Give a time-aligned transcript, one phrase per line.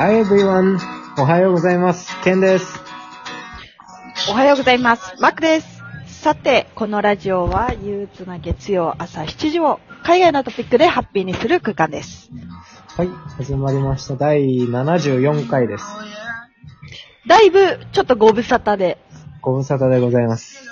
[0.00, 0.78] Hi everyone!
[1.18, 2.18] おはようございます。
[2.24, 2.80] ケンです。
[4.30, 5.14] おはようございます。
[5.20, 5.82] マックです。
[6.06, 12.30] さて、このラジオは憂鬱な月曜朝7時を海外のトピックでハッピーにする空間です。
[12.96, 14.16] はい、始まりました。
[14.16, 15.84] 第74回です。
[17.26, 18.96] だいぶちょっとご無沙汰で。
[19.42, 20.64] ご無沙汰でございます。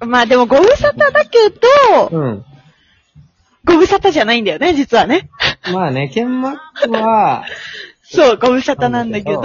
[0.00, 1.38] まあでもご無沙汰だけ
[2.10, 2.44] ど、うん。
[3.64, 5.30] ご無沙汰じゃないんだよね、実はね。
[5.72, 7.44] まあね、ケンマックは、
[8.16, 9.42] そう、ご無沙汰なんだけど、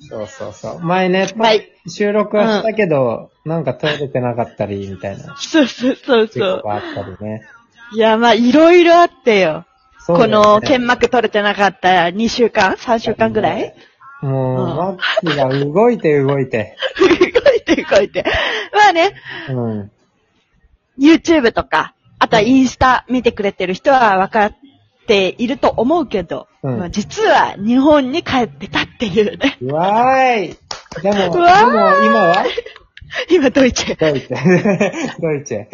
[0.00, 0.80] そうそうそう。
[0.80, 6.62] 前ね、はい収録はしたけど、なんか撮れてなかったり、みたいなそうそうそう事そう。
[6.66, 7.42] あったりね。
[7.94, 9.66] いや、まあいろいろあってよ。
[10.06, 13.74] こそうだよねの、剣幕取れてなかった2週間 ?3 週間ぐらい？
[14.22, 16.76] もう、うんマックが動いて動いて。
[16.98, 17.06] 動
[17.54, 18.24] いて動いて。
[18.72, 19.14] まあね、
[19.50, 19.90] うん。
[20.98, 24.54] YouTube とか、あとはインスタ見てくれてる人は分かっ
[25.06, 29.58] ていると思うけど、うんまあ実は日本に帰ってたっていうね。
[29.60, 30.56] うわーい
[31.02, 31.44] でも、でも今
[32.28, 32.44] は？
[33.30, 33.94] 今ドイツ。
[33.96, 34.28] ドイツ。
[35.20, 35.66] ドイツ。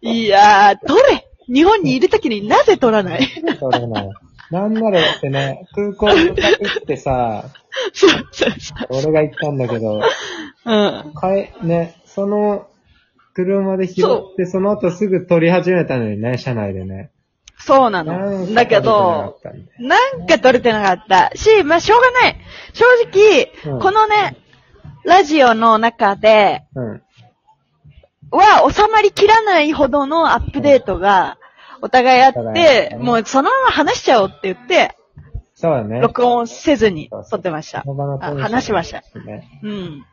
[0.00, 3.28] いやー、取れ日本にいるときになぜ取らない？
[3.58, 4.12] そうなの。
[4.50, 6.36] なんならだってね、空港に行っ
[6.86, 7.46] てさ、
[7.92, 10.00] そうそうそ俺が行ったんだけど、う。
[10.64, 10.72] う
[11.10, 11.12] ん。
[11.14, 12.66] かえ、ね、その、
[13.34, 17.10] 車で拾そって、その後すぐ撮り始めたのにね、車内でね。
[17.66, 18.52] そうなの。
[18.52, 19.40] だけど、
[19.78, 22.36] なんか取れてなかったし、まあしょうがない。
[22.74, 24.36] 正直、うんこのね、
[25.04, 27.02] ラジオの中で、うん。
[28.30, 31.38] は収まりきらないほどのアップデートが
[31.80, 34.96] お互いあっお互いあてもうそのまま話しちゃおうって言って、
[35.54, 36.00] そうだね。
[36.00, 37.82] 録音せずに撮ってました。
[37.84, 39.02] そあ話しました。
[39.20, 40.04] ねうん。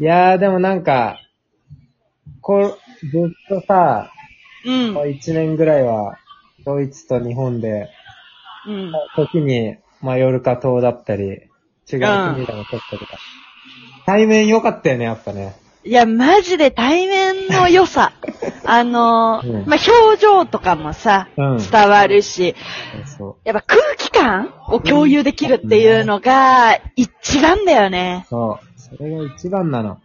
[0.00, 1.18] いやー、でもなんか、
[2.40, 4.10] こう、ずっとさ、
[4.64, 4.94] うん。
[4.94, 6.16] こう一年ぐらいは、
[6.64, 7.88] ドイツと日本で、
[8.66, 8.92] うん。
[9.16, 11.48] 時にマヨルカ島だったり、違う
[11.86, 12.00] 国
[12.46, 13.18] でも撮ったりとか。
[14.06, 15.54] 対面良かったよね、やっぱね。
[15.86, 18.12] いや、マジで対面の良さ。
[18.64, 22.54] あのーうんまあ、表情とかもさ、うん伝わるし。
[23.44, 28.26] やっぱ空気感を共有できるっていうのが一番だよね。
[28.30, 28.96] そう。
[28.96, 29.98] それが一番なの。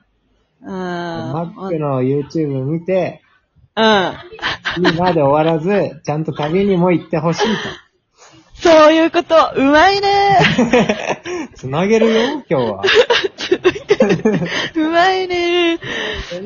[0.62, 0.70] うん。
[0.70, 3.29] マックの YouTube 見て、うん。
[4.78, 7.48] いいまで終わらず、ちゃんと旅にも行ってほしい
[8.62, 9.36] そういうこと。
[9.56, 10.38] うまいね。
[11.54, 11.58] と。
[11.60, 12.84] つなげるよ、今日は。
[14.76, 15.80] うまいね。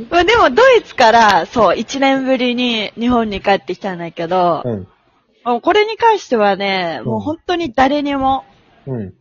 [0.10, 4.88] まあでもドイツから、そう、一年ぶりに日本に帰ってきたんだけど、うん。
[5.44, 8.46] もうこれに関してはね、もう本当に誰にも
[8.86, 9.14] うん。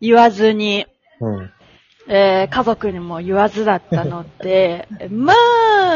[0.00, 0.86] 言わずに、
[1.20, 1.52] うん。
[2.10, 5.34] えー家族にも言わずだったので、ま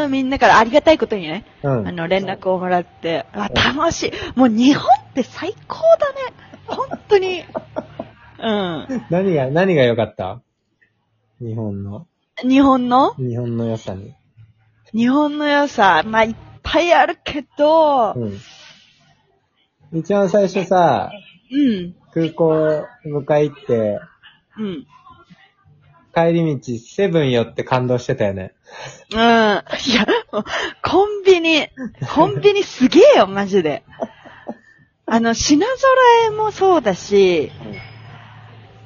[0.04, 1.88] あ、みんなからありがたいことにね、うん。
[1.88, 4.38] あの、連絡をもらって、あ、楽しい。
[4.38, 6.18] もう日本って最高だね。
[6.66, 7.44] 本当に。
[8.38, 9.04] うん。
[9.10, 10.42] 何が、何が良かった？
[11.40, 12.06] 日本の、
[12.42, 13.14] 日本の？
[13.14, 14.14] 日本の良さに。
[14.92, 18.38] 日本の良さ、まあ、いっぱいあるけど、うん。
[19.98, 21.10] 一番最初さ、
[21.50, 21.94] うん。
[22.12, 23.98] 空港迎え行って、
[24.58, 24.86] うん。
[26.14, 28.52] 帰り道セブン寄って感動してたよね。
[29.12, 29.18] うん。
[29.18, 29.64] いや、
[30.82, 31.68] コンビニ、
[32.14, 33.82] コンビニすげえよ、マジで。
[35.06, 35.76] あの、品揃
[36.26, 37.50] えもそうだし、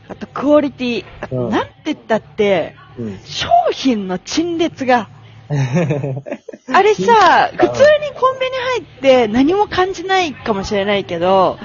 [0.09, 3.19] あとクオリティ、なんて言ったって、うん。
[3.25, 5.09] 商品の陳列が、
[5.49, 11.59] あれさ、普通にコンビニ入って何も感じないかもしれないけど、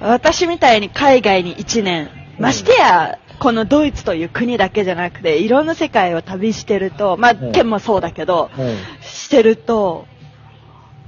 [0.00, 8.76] 私みたいに海外に1年、ましてや、このドイツという国だけじゃなくて、いろんな世界を旅してると、まあ、うん県もそうだけど、うん。
[9.02, 10.06] してると、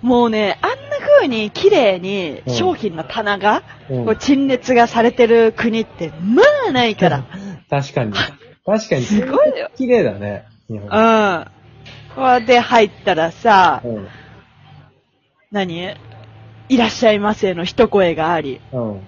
[0.02, 7.24] もうね、あんな風に綺麗にうん商品の棚が、うんこう陳列がされてる国って、まあないから。
[7.70, 8.12] 確かに。
[8.12, 9.02] 確かに。
[9.04, 9.70] すごいよ。
[9.74, 10.44] 綺麗だね。
[10.68, 10.80] うん。
[12.14, 14.08] これで入ったらさ、うん。
[15.50, 15.94] 何？
[16.68, 19.00] いらっしゃいませの一声があり、うん。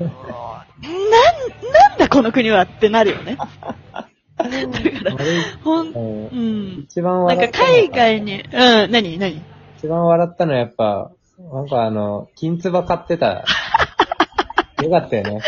[1.90, 3.38] なんだこの国はってなるよね。
[4.38, 5.26] だから、
[5.64, 6.80] ほん、ううんん。
[6.84, 9.18] 一番なんか笑ったのは海外に、うん、何？
[9.18, 9.42] 何
[9.78, 11.12] 一番笑ったのはやっぱ、
[11.54, 13.44] なんかあの、金唾買ってた。
[14.84, 15.42] よかったよね。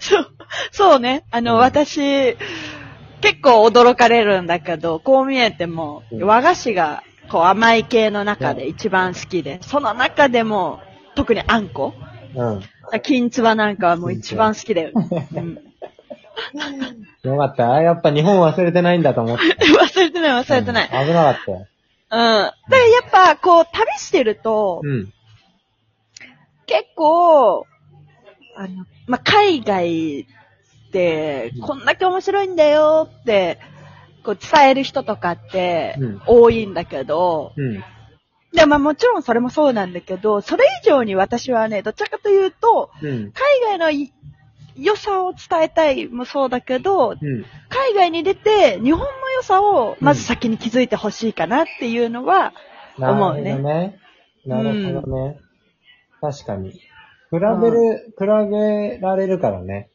[0.00, 0.26] そう、
[0.72, 1.24] そうね。
[1.30, 2.36] あの、うん私、
[3.20, 10.80] 結構驚かれるんだけど、こう見えても、うん和菓子が、こう甘い系の中で一番好きで、その中でも、
[11.16, 11.94] 特にあんこ
[12.36, 12.62] うん。
[13.02, 15.28] 金つばなんかはもう一番好きだよね。
[15.34, 17.72] うん、よかった。
[17.72, 19.42] あやっぱ日本忘れてないんだと思って。
[19.66, 20.90] 忘れてない忘れてない。
[20.92, 21.66] うん危なかったよ。
[22.10, 22.18] うん。
[22.18, 25.12] だからやっぱ、こう、旅してると、うん。
[26.66, 27.66] 結構、
[28.56, 33.58] あの、まあ、海外って、こんだけ面白いんだよって、
[34.24, 37.84] こう伝える人とかってうん多いんだけど、うん。
[38.52, 43.32] で、まあもちろんそれもそうなんだけど、それ以上に私はね、どちらかというと、うん。
[43.32, 44.12] 海外のい
[44.76, 47.44] 良さを伝えたいもそうだけど、うん。
[47.68, 49.06] 海外に出て日本の
[49.36, 52.52] 良さをまず先に気づいてほしいかなっていうのは、
[52.98, 53.98] なるほど思うねね。
[54.46, 55.40] なるほどね。
[56.20, 56.72] 確かに。
[56.72, 56.80] 比
[57.32, 59.90] べる、比べられるからね。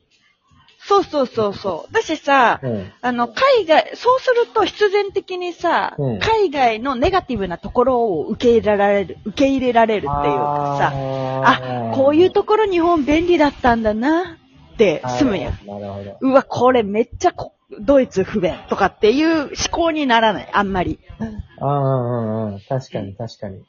[0.84, 1.94] そうそうそうそう。
[1.94, 2.92] だしさ、うん。
[3.02, 14.38] あの、海外、そうすると必然的にさ、うん海外のネガティブなところを受け入れられる、受け入れられるっていうかさ、あ、こういうところ日本便利だったんだな
[14.74, 15.54] って済むやん。
[15.66, 16.18] なるほど。
[16.20, 21.00] うわ、これめっちゃこドイツ不便とかっていう思考にならない、あんまり。
[21.20, 22.60] うんうんうんうん。
[22.68, 23.64] 確かに確かに。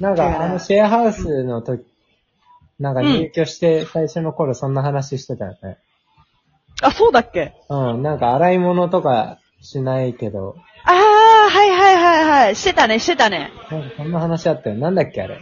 [0.00, 1.84] なんか、だからあの、シェアハウスの時、
[2.78, 5.78] なんか入居して最初の頃そんな話してたよね。
[6.82, 7.54] あ、そうだっけ？
[7.68, 8.02] うん。
[8.02, 12.56] なんか洗い物とかしないけど、ああ、はいはいはいはい。
[12.56, 13.52] してたね、してたね。
[13.70, 14.76] なんかそんな話あったよ。
[14.76, 15.38] なんだっけあれ？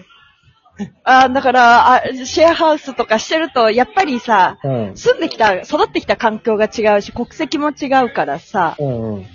[1.04, 4.96] あーだからあ、シェアハウスとかしてると、やっぱりさ、うん。
[4.96, 9.26] 住んできた、育ってきた環境が違うし、国籍も違うからさ、うんうん。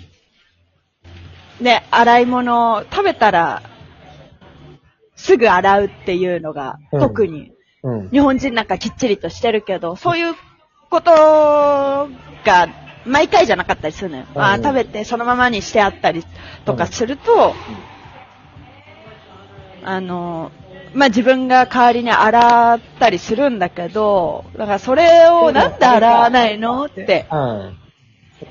[1.60, 3.62] ね、洗い物、食べたら、
[5.14, 7.52] すぐ洗うっていうのが、うん特に、
[7.82, 8.10] うん。
[8.10, 10.34] 日本人なんかきっちりとしてるけど、そういう
[10.90, 12.08] ことが、
[13.06, 14.24] 毎回じゃなかったりするのよ。
[14.34, 16.24] うんあー食べてそのままにしてあったり
[16.64, 17.54] とかすると、
[19.84, 20.50] あの、
[20.94, 26.86] まあ、自分が代わりに洗ったりするんだけど、だからそれをなんで洗わないの？
[26.86, 27.78] ってうん。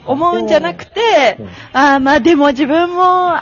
[0.05, 1.37] 思うんじゃなくて
[1.73, 3.37] あ、まあでも自分も、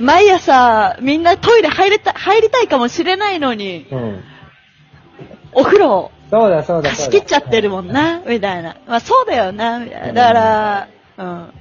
[0.00, 4.24] 毎朝みんなトイレ入れた、入りたいかもしれないのに、うん。
[5.52, 7.02] お風呂そうだそうだ貸。
[7.02, 8.76] し切っちゃってるもんな、みたいな。
[8.86, 10.14] まあそうだよな、みたいな。
[10.14, 10.88] だから、
[11.18, 11.52] うん。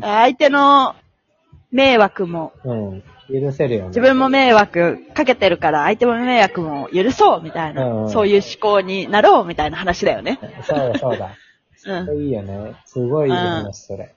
[0.00, 0.96] 相手の
[1.70, 3.02] 迷惑も、うん。
[3.28, 3.88] 許せるよね。
[3.88, 8.06] 自分も迷惑かけてるから相手も迷惑も許そう、みたいうんうな。
[8.06, 10.38] んそういう思考になろう、みたいな話だよね。
[10.62, 11.30] そうだそうだ。
[11.86, 12.18] うん。
[12.24, 12.74] いいよね。
[12.84, 14.12] すごいいい話、それ。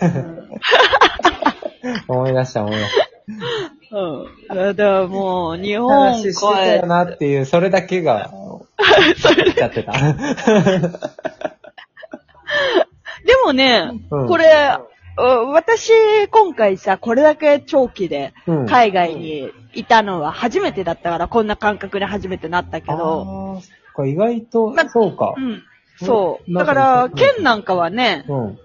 [2.08, 2.90] 思い出した思い出し
[3.90, 3.98] た。
[3.98, 4.26] う
[4.72, 4.76] ん。
[4.76, 8.30] だからもう、日本話してたなっていう、それだけが、
[9.16, 9.92] それちゃってた。
[9.92, 9.98] で
[13.44, 14.46] もね、うんこれ、
[15.16, 15.20] う
[15.52, 15.92] 私、
[16.30, 25.40] 今回さ、これだけ長期でうん海外にいたのは初めてだったから、こんな感覚で初めてなったけど、あーそっか意外と、まそうかう。
[25.40, 25.62] ん。
[25.96, 26.50] そう。
[26.50, 28.58] うんだから、県なんかはね、うん。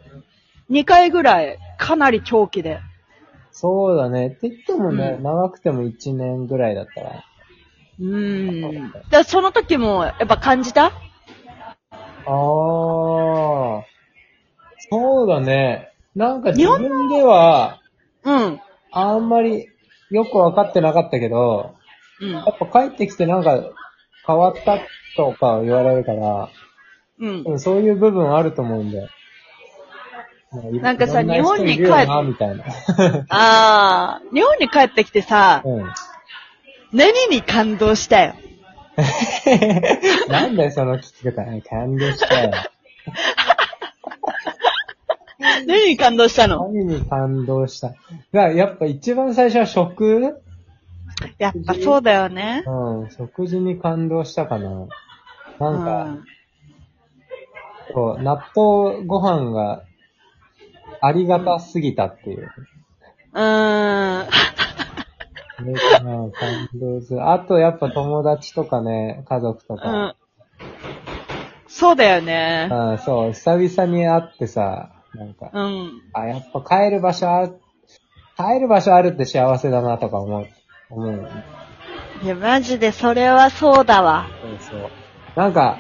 [0.72, 2.80] 2回ぐらい、かなり長期で。
[3.52, 4.28] そうだね。
[4.28, 7.24] って言ってもね、うん長くても1年ぐらいだったら。
[8.00, 8.94] うーん。
[9.10, 10.86] だその時も、やっぱ感じた？
[10.86, 10.94] ああ、
[14.90, 15.92] そうだね。
[16.16, 17.80] なんか自分では、
[18.24, 18.60] うん。
[18.92, 19.68] あんまり
[20.10, 21.76] よくわかってなかったけど、
[22.22, 22.42] うんや。
[22.42, 23.62] っぱ帰ってきてなんか
[24.26, 24.80] 変わった
[25.16, 26.50] とか言われるから、
[27.20, 27.44] うん。
[27.46, 29.10] うんそういう部分あると思うんだよ。
[30.82, 32.66] なんかさ日本に帰っみたいな。
[33.30, 35.90] あー、日本に帰ってきてさ、うん。
[36.92, 38.36] 何に感動したよ。
[40.28, 41.44] なんだよ、その聞き方。
[41.62, 42.52] 感動したよ。
[45.66, 46.72] 何に感動したの？
[46.72, 47.94] 何に感動した？
[48.50, 50.42] やっぱ一番最初は食？
[51.38, 52.64] やっぱそうだよね。
[52.66, 54.70] うん、食事に感動したかな。
[55.60, 56.26] なんか、うん
[57.92, 59.84] そう、納豆ご飯が
[61.02, 62.52] ありがたすぎたっていう。
[63.34, 64.28] うーん。
[65.64, 67.30] ねうん感動する。
[67.30, 69.92] あとやっぱ友達とかね、家族とうか。
[69.92, 70.16] ん。
[71.68, 72.70] そうだよね。
[72.72, 76.02] うん、そう、久々に会ってさ、なんか、うん。
[76.14, 77.60] あ、やっぱ帰る場所ある、
[78.38, 80.48] 帰る場所あるって幸せだなとか思う、
[80.90, 81.30] 思うよね。
[82.24, 84.28] いや、マジでそれはそうだわ。
[84.42, 84.90] そうそう。
[85.40, 85.78] なんか、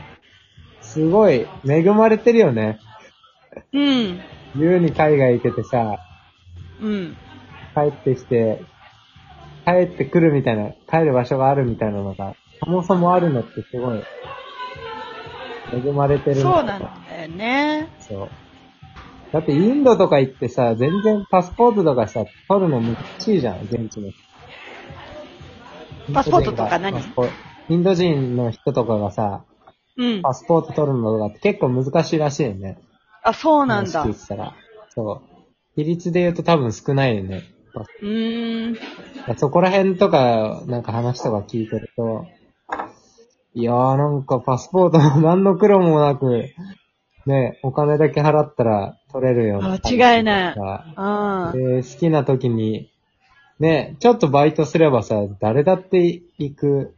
[0.81, 2.79] すごい恵まれてるよね。
[3.74, 4.19] うん。
[4.55, 5.98] 自由に海外行けてさ、
[6.81, 7.15] うん。
[7.75, 8.62] 帰ってきて、
[9.69, 12.35] 帰ってくるみたいな、帰る場所があるみたいなのが、
[12.65, 13.99] そもそもあるのってすごい、
[15.71, 17.89] 恵まれてるそうなんだよね。
[17.99, 18.29] そう。
[19.31, 24.11] だってインドとか行ってさ、全然パスポートとかさ、取るの難しいじゃん、現地の。
[26.13, 26.99] パスポートとか何？
[27.69, 29.45] インド人の人とかがさ、
[29.97, 30.21] うん。
[30.23, 32.79] パスポート取るのとかって結構難しいらしいよね。
[33.23, 34.07] あ、そうなんだ。
[34.89, 35.21] そう。
[35.75, 37.43] 比率で言うと多分少ないよね。
[38.03, 39.38] ーん。
[39.38, 42.25] そこら辺とか、なんか話とか聞いてると、
[43.53, 46.49] いやーなんかパスポートも何の苦労もなく、
[47.25, 49.77] ね、お金だけ払ったら取れるような。
[49.83, 51.81] 間違いないさうん。
[51.81, 52.91] で、好きな時に、
[53.59, 56.95] ね、ちょっとバイトすればさ、誰だって行く、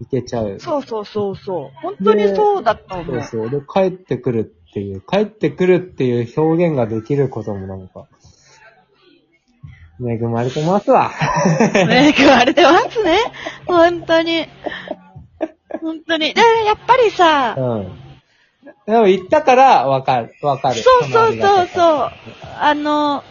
[0.00, 0.58] 行けちゃう。
[0.58, 1.70] そうそうそうそう。
[1.80, 3.22] 本当にそうだと思う。
[3.22, 3.60] そうそう。
[3.60, 4.40] で、帰ってくる
[4.70, 8.06] っていう、帰ってくるっていう表現ができることもなんか、
[10.00, 11.10] 恵まれてますわ。
[11.72, 13.18] ね、食われてますね。
[13.66, 14.46] 本当に。
[15.80, 16.34] 本当に。
[16.34, 17.92] で、やっぱりさ、うん。
[18.86, 20.76] でも行ったからわかる、わかる。
[20.76, 22.10] そうそうそうそう。
[22.60, 23.24] あの、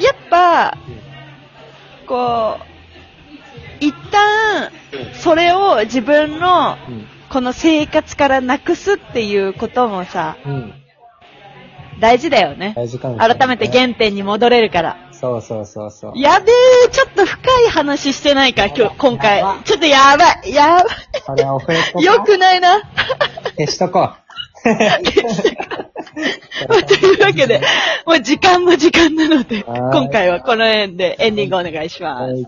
[0.00, 0.76] やっぱ、
[2.06, 4.70] こう、一旦、
[5.14, 7.06] それを自分の、うん。
[7.30, 10.72] この生活からなくすっていうこともさ、うん。
[11.98, 12.74] 大事だよね。
[12.76, 15.03] 大事かもしれない改めて原点に戻れるから。
[15.24, 16.18] そうそうそうそう。
[16.18, 19.42] やべえ、ちょっと深い話してないか、今日、今回。
[19.64, 20.90] ちょっとやばい、やば
[21.28, 22.04] あれ、オフレコい。
[22.04, 22.82] よくないな。
[23.56, 24.02] 消しとこう。
[24.02, 24.18] ま
[26.76, 27.62] あというわけで、
[28.06, 32.22] もう時間も時間なので、はい今回はこの辺でエンディングお願いします。
[32.32, 32.46] はい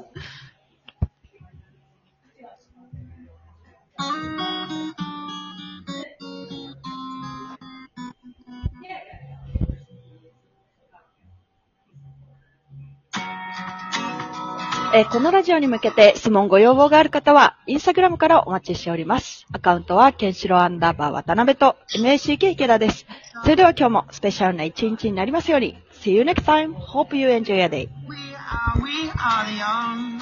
[14.97, 19.45] えー、このラジオに向けて質問ご要望がある方は、インスタグラムからお待ちしております。
[19.53, 23.05] アカウントは、ケンシロウアンダーバー渡辺と MACK 池田です。
[23.43, 25.77] それでは今日もスペシャルな一日になりますように。
[26.01, 26.73] See you next time.
[26.73, 27.91] Hope you enjoy your day.
[28.09, 30.19] We are, we are young.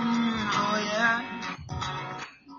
[0.00, 0.48] Mm,
[0.86, 1.39] yeah.